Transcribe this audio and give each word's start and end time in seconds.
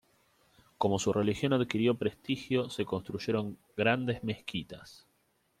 Como 0.79 0.97
su 0.97 1.13
religión 1.13 1.53
adquirió 1.53 1.93
prestigio, 1.93 2.71
se 2.71 2.85
construyeron 2.85 3.59
grandes 3.77 4.23
mezquitas. 4.23 5.05